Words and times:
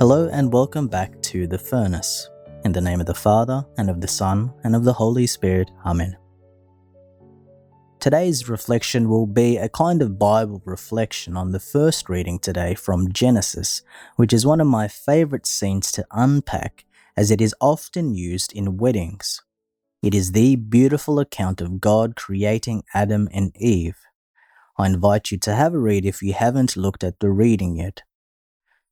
Hello 0.00 0.30
and 0.32 0.50
welcome 0.50 0.88
back 0.88 1.20
to 1.20 1.46
The 1.46 1.58
Furnace. 1.58 2.30
In 2.64 2.72
the 2.72 2.80
name 2.80 3.00
of 3.00 3.06
the 3.06 3.12
Father, 3.12 3.66
and 3.76 3.90
of 3.90 4.00
the 4.00 4.08
Son, 4.08 4.50
and 4.64 4.74
of 4.74 4.84
the 4.84 4.94
Holy 4.94 5.26
Spirit. 5.26 5.70
Amen. 5.84 6.16
Today's 7.98 8.48
reflection 8.48 9.10
will 9.10 9.26
be 9.26 9.58
a 9.58 9.68
kind 9.68 10.00
of 10.00 10.18
Bible 10.18 10.62
reflection 10.64 11.36
on 11.36 11.52
the 11.52 11.60
first 11.60 12.08
reading 12.08 12.38
today 12.38 12.74
from 12.74 13.12
Genesis, 13.12 13.82
which 14.16 14.32
is 14.32 14.46
one 14.46 14.58
of 14.62 14.66
my 14.66 14.88
favorite 14.88 15.44
scenes 15.44 15.92
to 15.92 16.06
unpack 16.12 16.86
as 17.14 17.30
it 17.30 17.42
is 17.42 17.54
often 17.60 18.14
used 18.14 18.54
in 18.54 18.78
weddings. 18.78 19.42
It 20.02 20.14
is 20.14 20.32
the 20.32 20.56
beautiful 20.56 21.18
account 21.18 21.60
of 21.60 21.78
God 21.78 22.16
creating 22.16 22.84
Adam 22.94 23.28
and 23.34 23.54
Eve. 23.58 23.98
I 24.78 24.86
invite 24.86 25.30
you 25.30 25.36
to 25.40 25.54
have 25.54 25.74
a 25.74 25.78
read 25.78 26.06
if 26.06 26.22
you 26.22 26.32
haven't 26.32 26.74
looked 26.74 27.04
at 27.04 27.20
the 27.20 27.28
reading 27.28 27.76
yet. 27.76 28.00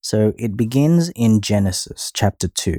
So 0.00 0.32
it 0.38 0.56
begins 0.56 1.10
in 1.16 1.40
Genesis 1.40 2.10
chapter 2.14 2.48
2. 2.48 2.78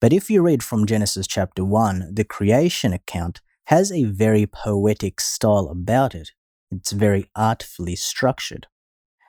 But 0.00 0.12
if 0.12 0.30
you 0.30 0.42
read 0.42 0.62
from 0.62 0.86
Genesis 0.86 1.26
chapter 1.26 1.64
1, 1.64 2.14
the 2.14 2.24
creation 2.24 2.92
account 2.92 3.40
has 3.66 3.92
a 3.92 4.04
very 4.04 4.46
poetic 4.46 5.20
style 5.20 5.68
about 5.70 6.14
it. 6.14 6.30
It's 6.70 6.92
very 6.92 7.30
artfully 7.36 7.96
structured. 7.96 8.66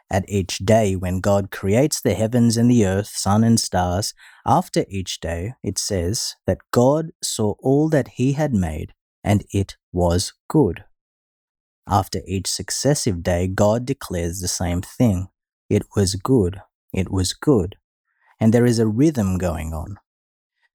At 0.09 0.29
each 0.29 0.59
day, 0.59 0.95
when 0.95 1.19
God 1.19 1.51
creates 1.51 2.01
the 2.01 2.13
heavens 2.13 2.57
and 2.57 2.69
the 2.69 2.85
earth, 2.85 3.07
sun 3.07 3.43
and 3.43 3.59
stars, 3.59 4.13
after 4.45 4.85
each 4.89 5.19
day, 5.19 5.53
it 5.63 5.77
says 5.77 6.35
that 6.45 6.59
God 6.71 7.11
saw 7.21 7.55
all 7.59 7.87
that 7.89 8.09
he 8.09 8.33
had 8.33 8.53
made, 8.53 8.93
and 9.23 9.45
it 9.53 9.77
was 9.93 10.33
good. 10.49 10.83
After 11.87 12.21
each 12.25 12.47
successive 12.47 13.23
day, 13.23 13.47
God 13.47 13.85
declares 13.85 14.39
the 14.39 14.47
same 14.47 14.81
thing. 14.81 15.29
It 15.69 15.83
was 15.95 16.15
good. 16.15 16.61
It 16.93 17.11
was 17.11 17.33
good. 17.33 17.77
And 18.39 18.53
there 18.53 18.65
is 18.65 18.79
a 18.79 18.87
rhythm 18.87 19.37
going 19.37 19.73
on. 19.73 19.97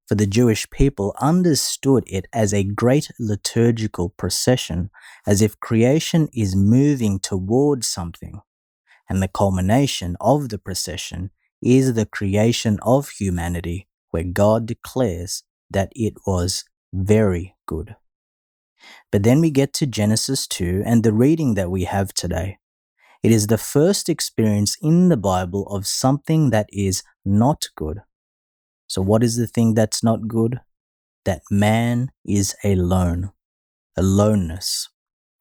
For 0.06 0.14
the 0.14 0.26
Jewish 0.26 0.70
people 0.70 1.16
understood 1.20 2.04
it 2.06 2.26
as 2.32 2.54
a 2.54 2.62
great 2.62 3.10
liturgical 3.18 4.10
procession, 4.10 4.90
as 5.26 5.42
if 5.42 5.58
creation 5.58 6.28
is 6.32 6.54
moving 6.54 7.18
towards 7.18 7.88
something. 7.88 8.40
And 9.08 9.20
the 9.20 9.28
culmination 9.28 10.16
of 10.20 10.48
the 10.48 10.58
procession 10.58 11.30
is 11.60 11.94
the 11.94 12.06
creation 12.06 12.78
of 12.82 13.08
humanity, 13.08 13.88
where 14.10 14.22
God 14.22 14.66
declares 14.66 15.42
that 15.70 15.90
it 15.96 16.14
was 16.24 16.64
very 16.92 17.56
good. 17.66 17.96
But 19.10 19.24
then 19.24 19.40
we 19.40 19.50
get 19.50 19.72
to 19.74 19.86
Genesis 19.86 20.46
2 20.46 20.82
and 20.86 21.02
the 21.02 21.12
reading 21.12 21.54
that 21.54 21.70
we 21.70 21.84
have 21.84 22.14
today. 22.14 22.58
It 23.22 23.32
is 23.32 23.46
the 23.46 23.58
first 23.58 24.08
experience 24.08 24.76
in 24.80 25.08
the 25.08 25.16
Bible 25.16 25.66
of 25.68 25.86
something 25.86 26.50
that 26.50 26.68
is 26.72 27.02
not 27.24 27.66
good. 27.76 28.02
So, 28.86 29.02
what 29.02 29.22
is 29.22 29.36
the 29.36 29.46
thing 29.46 29.74
that's 29.74 30.02
not 30.02 30.28
good? 30.28 30.60
That 31.24 31.42
man 31.50 32.12
is 32.24 32.54
alone, 32.62 33.32
aloneness. 33.96 34.88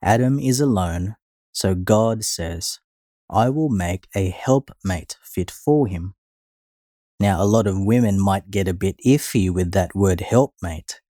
Adam 0.02 0.40
is 0.40 0.60
alone, 0.60 1.16
so 1.52 1.76
God 1.76 2.26
says, 2.26 2.80
I 3.30 3.50
will 3.50 3.70
make 3.70 4.08
a 4.16 4.30
helpmate 4.30 5.18
fit 5.24 5.52
for 5.52 5.88
him. 5.88 6.16
Now, 7.20 7.42
a 7.42 7.46
lot 7.46 7.68
of 7.68 7.80
women 7.80 8.20
might 8.20 8.52
get 8.52 8.68
a 8.68 8.74
bit 8.74 8.98
iffy 9.06 9.50
with 9.50 9.72
that 9.72 9.96
word 9.96 10.22
helpmate, 10.22 11.02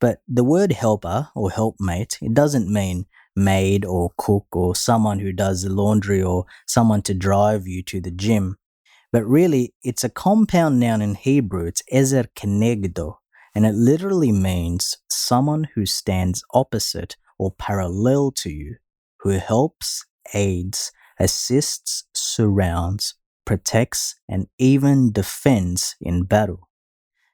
but 0.00 0.22
the 0.26 0.44
word 0.44 0.72
helper 0.72 1.28
or 1.34 1.50
helpmate, 1.50 2.18
it 2.22 2.34
doesn't 2.34 2.72
mean 2.72 3.06
maid 3.36 3.84
or 3.84 4.12
cook 4.16 4.46
or 4.52 4.74
someone 4.74 5.18
who 5.18 5.32
does 5.32 5.62
the 5.62 5.70
laundry 5.70 6.22
or 6.22 6.46
someone 6.66 7.02
to 7.02 7.14
drive 7.14 7.66
you 7.66 7.82
to 7.84 8.00
the 8.00 8.10
gym. 8.10 8.56
But 9.12 9.24
really, 9.24 9.74
it's 9.82 10.04
a 10.04 10.08
compound 10.08 10.78
noun 10.78 11.02
in 11.02 11.14
Hebrew. 11.14 11.66
It's 11.66 11.82
ezer 11.90 12.26
kenegdo, 12.36 13.16
and 13.54 13.66
it 13.66 13.74
literally 13.74 14.32
means 14.32 14.96
someone 15.08 15.68
who 15.74 15.86
stands 15.86 16.44
opposite 16.54 17.16
or 17.38 17.50
parallel 17.50 18.30
to 18.36 18.50
you, 18.50 18.76
who 19.20 19.30
helps, 19.30 20.04
aids, 20.34 20.92
assists, 21.18 22.04
surrounds, 22.14 23.14
protects, 23.44 24.14
and 24.28 24.46
even 24.58 25.10
defends 25.10 25.96
in 26.00 26.24
battle. 26.24 26.68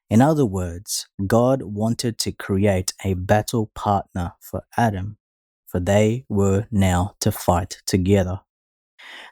In 0.09 0.23
other 0.23 0.47
words, 0.47 1.09
God 1.27 1.63
wanted 1.63 2.17
to 2.21 2.33
create 2.33 2.95
a 3.05 3.15
battle 3.15 3.71
partner 3.75 4.35
for 4.41 4.63
Adam 4.77 5.19
for 5.67 5.81
they 5.81 6.25
were 6.29 6.67
now 6.71 7.15
to 7.21 7.33
fight 7.33 7.83
together. 7.87 8.41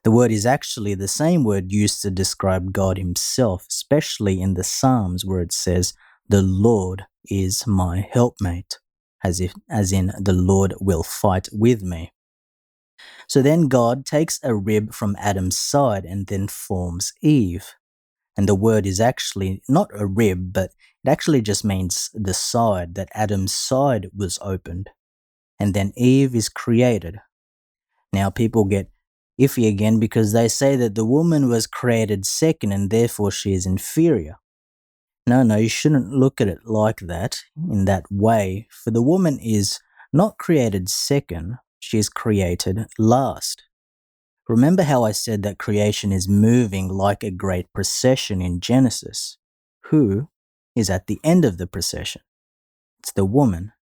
The 0.03 0.11
word 0.11 0.31
is 0.31 0.45
actually 0.45 0.95
the 0.95 1.09
same 1.09 1.45
word 1.45 1.73
used 1.73 2.03
to 2.03 2.11
describe 2.11 2.73
God 2.73 2.99
Himself, 2.99 3.67
especially 3.71 4.41
in 4.41 4.55
the 4.55 4.65
Psalms 4.65 5.25
where 5.25 5.41
it 5.41 5.53
says, 5.53 5.95
The 6.29 6.43
Lord 6.43 7.05
is 7.25 7.67
my 7.67 8.07
helpmate, 8.13 8.79
as, 9.23 9.41
if, 9.41 9.55
as 9.71 9.93
in, 9.93 10.13
the 10.19 10.35
Lord 10.35 10.75
will 10.81 11.03
fight 11.03 11.49
with 11.53 11.83
me. 11.83 12.13
So 13.27 13.41
then 13.41 13.69
God 13.69 14.05
takes 14.05 14.39
a 14.43 14.55
rib 14.55 14.93
from 14.93 15.17
Adam's 15.19 15.59
side 15.59 16.05
and 16.05 16.27
then 16.27 16.49
forms 16.49 17.13
Eve. 17.23 17.75
And 18.37 18.49
the 18.49 18.55
word 18.55 18.87
is 18.87 19.01
actually 19.01 19.63
not 19.69 19.89
a 19.95 20.07
rib, 20.07 20.53
but 20.53 20.73
it 21.05 21.09
actually 21.09 21.41
just 21.41 21.65
means 21.65 22.11
the 22.13 22.35
side, 22.35 22.95
that 22.97 23.09
Adam's 23.15 23.55
side 23.55 24.11
was 24.15 24.39
opened 24.43 24.91
and 25.59 25.75
then 25.75 25.93
Eve 25.97 26.35
is 26.35 26.49
created. 26.49 27.19
Now 28.13 28.31
people 28.31 28.65
get 28.65 28.91
iffy 29.41 29.69
again 29.69 29.99
because 29.99 30.33
they 30.33 30.49
say 30.49 30.77
that 30.77 30.95
the 30.95 31.05
woman 31.05 31.49
was 31.49 31.67
created 31.67 32.25
second 32.25 32.73
and 32.73 32.91
therefore 32.91 33.31
she 33.31 33.53
is 33.53 33.67
inferior. 33.67 34.39
No, 35.27 35.43
no, 35.43 35.57
you 35.57 35.69
shouldn't 35.69 36.11
look 36.11 36.41
at 36.41 36.49
it 36.49 36.59
like 36.67 37.01
that, 37.01 37.41
in 37.57 37.87
that 37.87 38.05
way, 38.11 38.69
for 38.71 38.91
the 38.91 39.03
woman 39.03 39.39
is 39.39 39.81
not 40.13 40.39
created 40.39 40.89
second, 40.89 41.57
she 41.81 41.99
is 41.99 42.11
created 42.11 42.87
last. 42.99 43.63
Remember 44.49 44.83
how 44.83 45.05
I 45.05 45.13
said 45.13 45.43
that 45.43 45.59
creation 45.59 46.13
is 46.13 46.29
moving 46.29 46.89
like 46.89 47.25
a 47.25 47.31
great 47.31 47.73
procession 47.73 48.43
in 48.43 48.61
Genesis? 48.61 49.39
Who 49.87 50.29
is 50.77 50.91
at 50.91 51.07
the 51.07 51.19
end 51.25 51.47
of 51.47 51.57
the 51.57 51.67
procession? 51.67 52.21
It's 52.99 53.13
the 53.13 53.25
woman 53.25 53.73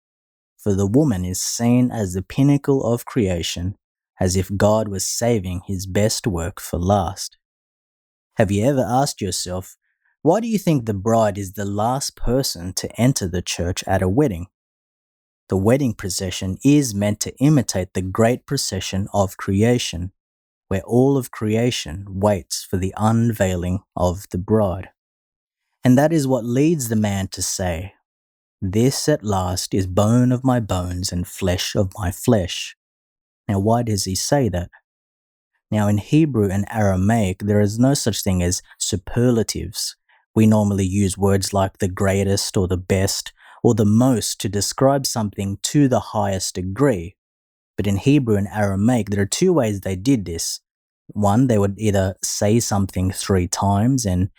for 0.63 0.75
the 0.75 0.87
woman 0.87 1.25
is 1.25 1.43
seen 1.43 1.91
as 1.91 2.15
the 2.15 2.23
pinnacle 2.23 2.85
of 2.85 3.05
creation, 3.05 3.77
as 4.21 4.37
if 4.37 4.57
God 4.57 4.87
was 4.87 5.07
saving 5.07 5.63
his 5.67 5.87
best 5.87 6.27
work 6.27 6.61
for 6.61 6.79
last. 6.79 7.37
Have 8.37 8.53
you 8.53 8.65
ever 8.65 8.85
asked 8.87 9.21
yourself, 9.21 9.77
why 10.23 10.39
do 10.39 10.47
you 10.47 10.59
think 10.59 10.87
the 10.87 10.95
bride 10.95 11.37
is 11.37 11.55
the 11.55 11.65
last 11.65 12.15
person 12.15 12.73
to 12.75 13.01
enter 13.01 13.27
the 13.27 13.43
church 13.43 13.83
at 13.89 14.03
a 14.03 14.09
wedding? 14.09 14.47
The 15.49 15.57
wedding 15.57 15.95
procession 15.95 16.57
is 16.65 16.95
meant 16.95 17.19
to 17.21 17.37
imitate 17.39 17.95
the 17.95 18.03
great 18.03 18.47
procession 18.47 19.09
of 19.13 19.37
creation, 19.37 20.13
where 20.69 20.83
all 20.83 21.17
of 21.17 21.33
creation 21.33 22.07
waits 22.09 22.65
for 22.65 22.77
the 22.77 22.95
unveiling 22.97 23.81
of 23.97 24.27
the 24.31 24.39
bride. 24.39 24.91
And 25.83 25.99
that 25.99 26.13
is 26.13 26.29
what 26.29 26.45
leads 26.45 26.89
the 26.89 26.97
man 26.97 27.27
to 27.33 27.43
say, 27.43 27.95
this 28.63 29.09
at 29.09 29.25
last 29.25 29.75
is 29.75 29.89
bone 29.89 30.31
of 30.31 30.45
my 30.45 30.61
bones 30.61 31.11
and 31.11 31.27
flesh 31.27 31.75
of 31.75 31.93
my 31.99 32.13
flesh. 32.13 32.77
Now, 33.49 33.59
why 33.59 33.83
does 33.83 34.05
he 34.05 34.15
say 34.15 34.49
that? 34.51 34.71
Now, 35.73 35.89
in 35.89 35.99
Hebrew 35.99 36.49
and 36.49 36.65
Aramaic, 36.71 37.41
there 37.41 37.61
is 37.61 37.79
no 37.79 37.95
such 37.95 38.23
thing 38.23 38.41
as 38.43 38.63
superlatives. 38.79 39.97
We 40.35 40.47
normally 40.47 40.87
use 40.87 41.19
words 41.19 41.53
like 41.53 41.79
the 41.79 41.89
greatest 41.89 42.57
or 42.57 42.69
the 42.69 42.77
best 42.77 43.33
or 43.65 43.75
the 43.75 43.85
most 43.85 44.41
to 44.43 44.49
describe 44.49 45.07
something 45.07 45.59
to 45.63 45.89
the 45.89 46.01
highest 46.01 46.55
degree. 46.55 47.17
But 47.77 47.87
in 47.87 47.97
Hebrew 47.97 48.37
and 48.37 48.49
Aramaic, 48.49 49.11
there 49.11 49.23
are 49.23 49.27
two 49.27 49.53
ways 49.53 49.81
they 49.81 49.97
did 49.97 50.25
this. 50.25 50.61
One, 51.09 51.49
they 51.49 51.59
would 51.59 51.75
either 51.79 52.15
say 52.23 52.61
something 52.61 53.11
three 53.11 53.49
times, 53.49 54.07
and 54.07 54.31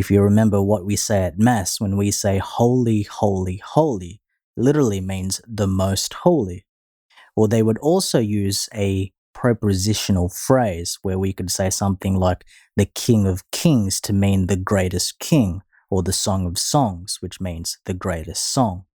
if 0.00 0.10
you 0.10 0.22
remember 0.22 0.62
what 0.62 0.86
we 0.86 0.96
say 0.96 1.24
at 1.24 1.38
Mass 1.38 1.78
when 1.78 1.94
we 1.94 2.10
say 2.10 2.38
holy, 2.38 3.02
holy, 3.02 3.60
holy, 3.62 4.22
literally 4.56 4.98
means 4.98 5.42
the 5.46 5.66
most 5.66 6.14
holy. 6.14 6.64
Or 7.36 7.46
they 7.46 7.62
would 7.62 7.76
also 7.78 8.18
use 8.18 8.66
a 8.74 9.12
prepositional 9.34 10.30
phrase 10.30 10.98
where 11.02 11.18
we 11.18 11.34
could 11.34 11.50
say 11.50 11.68
something 11.68 12.16
like 12.16 12.46
the 12.76 12.86
King 12.86 13.26
of 13.26 13.48
Kings 13.50 14.00
to 14.00 14.14
mean 14.14 14.46
the 14.46 14.56
greatest 14.56 15.18
king, 15.18 15.60
or 15.90 16.02
the 16.02 16.14
Song 16.14 16.46
of 16.46 16.58
Songs, 16.58 17.18
which 17.20 17.38
means 17.38 17.76
the 17.84 17.92
greatest 17.92 18.50
song. 18.50 18.86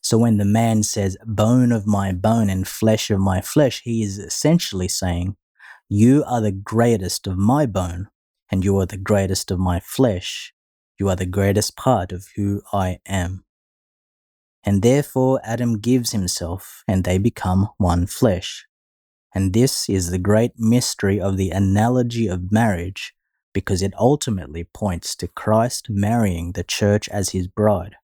So 0.00 0.16
when 0.16 0.36
the 0.36 0.44
man 0.44 0.84
says, 0.84 1.16
bone 1.26 1.72
of 1.72 1.88
my 1.88 2.12
bone 2.12 2.48
and 2.48 2.68
flesh 2.68 3.10
of 3.10 3.18
my 3.18 3.40
flesh, 3.40 3.82
he 3.82 4.04
is 4.04 4.18
essentially 4.18 4.86
saying, 4.86 5.34
You 5.88 6.22
are 6.24 6.40
the 6.40 6.52
greatest 6.52 7.26
of 7.26 7.36
my 7.36 7.66
bone 7.66 8.06
and 8.50 8.64
you 8.64 8.78
are 8.78 8.86
the 8.86 8.96
greatest 8.96 9.50
of 9.50 9.58
my 9.58 9.80
flesh. 9.80 10.52
You 10.98 11.08
are 11.08 11.16
the 11.16 11.26
greatest 11.26 11.76
part 11.76 12.12
of 12.12 12.28
who 12.36 12.62
I 12.72 12.98
am. 13.06 13.44
And 14.64 14.82
therefore 14.82 15.40
Adam 15.44 15.78
gives 15.78 16.12
himself, 16.12 16.82
and 16.88 17.04
they 17.04 17.18
become 17.18 17.68
one 17.78 18.06
flesh. 18.06 18.66
And 19.34 19.52
this 19.52 19.88
is 19.88 20.10
the 20.10 20.18
great 20.18 20.52
mystery 20.56 21.20
of 21.20 21.36
the 21.36 21.50
analogy 21.50 22.26
of 22.26 22.50
marriage, 22.50 23.14
because 23.52 23.82
it 23.82 23.92
ultimately 23.98 24.64
points 24.64 25.14
to 25.16 25.28
Christ 25.28 25.88
marrying 25.88 26.52
the 26.52 26.64
church 26.64 27.08
as 27.10 27.30
his 27.30 27.46
bride. 27.46 27.96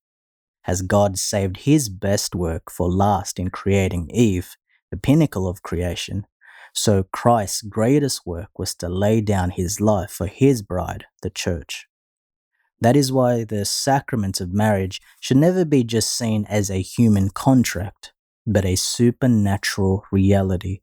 As 0.64 0.82
God 0.82 1.18
saved 1.18 1.58
his 1.58 1.88
best 1.88 2.34
work 2.34 2.70
for 2.70 2.88
last 2.88 3.38
in 3.38 3.50
creating 3.50 4.10
Eve, 4.10 4.56
the 4.90 4.96
pinnacle 4.96 5.48
of 5.48 5.62
creation, 5.62 6.26
so 6.72 7.04
Christ's 7.12 7.62
greatest 7.62 8.26
work 8.26 8.58
was 8.58 8.74
to 8.76 8.88
lay 8.88 9.20
down 9.20 9.50
his 9.50 9.80
life 9.80 10.10
for 10.10 10.26
his 10.26 10.62
bride, 10.62 11.04
the 11.22 11.30
church. 11.30 11.86
That 12.80 12.96
is 12.96 13.12
why 13.12 13.44
the 13.44 13.64
sacrament 13.64 14.40
of 14.40 14.52
marriage 14.52 15.00
should 15.20 15.36
never 15.36 15.64
be 15.64 15.84
just 15.84 16.16
seen 16.16 16.44
as 16.48 16.70
a 16.70 16.82
human 16.82 17.30
contract, 17.30 18.12
but 18.46 18.64
a 18.64 18.74
supernatural 18.74 20.04
reality, 20.10 20.80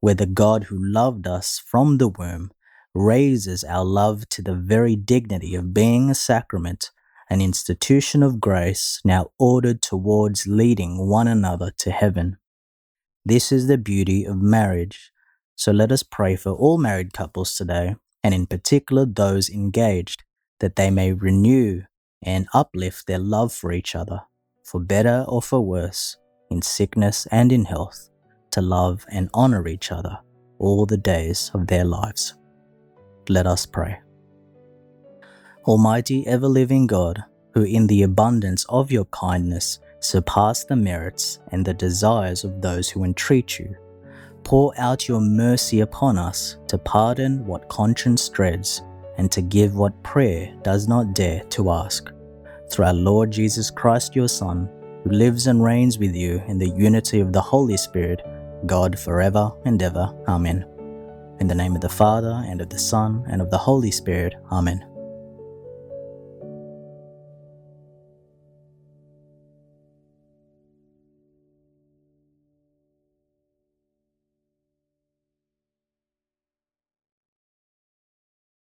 where 0.00 0.14
the 0.14 0.26
God 0.26 0.64
who 0.64 0.76
loved 0.78 1.26
us 1.26 1.58
from 1.58 1.98
the 1.98 2.08
womb 2.08 2.52
raises 2.94 3.64
our 3.64 3.84
love 3.84 4.28
to 4.28 4.42
the 4.42 4.54
very 4.54 4.94
dignity 4.94 5.54
of 5.54 5.74
being 5.74 6.10
a 6.10 6.14
sacrament, 6.14 6.90
an 7.30 7.40
institution 7.40 8.22
of 8.22 8.40
grace 8.40 9.00
now 9.04 9.30
ordered 9.38 9.80
towards 9.80 10.46
leading 10.46 11.08
one 11.08 11.26
another 11.26 11.72
to 11.78 11.90
heaven. 11.90 12.36
This 13.24 13.50
is 13.50 13.66
the 13.66 13.78
beauty 13.78 14.24
of 14.24 14.42
marriage, 14.42 15.10
so 15.56 15.72
let 15.72 15.92
us 15.92 16.02
pray 16.02 16.36
for 16.36 16.50
all 16.50 16.78
married 16.78 17.12
couples 17.12 17.56
today, 17.56 17.96
and 18.22 18.34
in 18.34 18.46
particular 18.46 19.06
those 19.06 19.50
engaged, 19.50 20.24
that 20.60 20.76
they 20.76 20.90
may 20.90 21.12
renew 21.12 21.82
and 22.22 22.46
uplift 22.54 23.06
their 23.06 23.18
love 23.18 23.52
for 23.52 23.72
each 23.72 23.94
other, 23.94 24.22
for 24.64 24.80
better 24.80 25.24
or 25.28 25.42
for 25.42 25.60
worse, 25.60 26.16
in 26.50 26.62
sickness 26.62 27.26
and 27.30 27.52
in 27.52 27.64
health, 27.64 28.10
to 28.50 28.60
love 28.60 29.04
and 29.10 29.28
honor 29.34 29.66
each 29.66 29.90
other 29.90 30.18
all 30.58 30.86
the 30.86 30.96
days 30.96 31.50
of 31.54 31.66
their 31.66 31.84
lives. 31.84 32.34
Let 33.28 33.46
us 33.46 33.66
pray. 33.66 33.98
Almighty 35.64 36.26
ever 36.26 36.48
living 36.48 36.86
God, 36.86 37.22
who 37.54 37.62
in 37.62 37.86
the 37.86 38.02
abundance 38.02 38.64
of 38.68 38.90
your 38.90 39.04
kindness 39.06 39.78
surpass 40.00 40.64
the 40.64 40.76
merits 40.76 41.38
and 41.50 41.64
the 41.64 41.74
desires 41.74 42.44
of 42.44 42.60
those 42.60 42.88
who 42.88 43.04
entreat 43.04 43.58
you, 43.58 43.74
Pour 44.44 44.72
out 44.78 45.08
your 45.08 45.20
mercy 45.20 45.80
upon 45.80 46.18
us 46.18 46.56
to 46.68 46.78
pardon 46.78 47.44
what 47.46 47.68
conscience 47.68 48.28
dreads 48.28 48.82
and 49.16 49.30
to 49.30 49.42
give 49.42 49.76
what 49.76 50.02
prayer 50.02 50.52
does 50.62 50.88
not 50.88 51.14
dare 51.14 51.44
to 51.44 51.70
ask. 51.70 52.10
Through 52.70 52.86
our 52.86 52.94
Lord 52.94 53.30
Jesus 53.30 53.70
Christ, 53.70 54.16
your 54.16 54.28
Son, 54.28 54.68
who 55.04 55.10
lives 55.10 55.46
and 55.46 55.62
reigns 55.62 55.98
with 55.98 56.14
you 56.14 56.42
in 56.46 56.58
the 56.58 56.70
unity 56.70 57.20
of 57.20 57.32
the 57.32 57.40
Holy 57.40 57.76
Spirit, 57.76 58.22
God 58.66 58.98
forever 58.98 59.52
and 59.64 59.82
ever. 59.82 60.14
Amen. 60.28 60.66
In 61.40 61.48
the 61.48 61.54
name 61.54 61.74
of 61.74 61.80
the 61.80 61.88
Father, 61.88 62.42
and 62.46 62.60
of 62.60 62.68
the 62.68 62.78
Son, 62.78 63.24
and 63.28 63.42
of 63.42 63.50
the 63.50 63.58
Holy 63.58 63.90
Spirit. 63.90 64.34
Amen. 64.50 64.91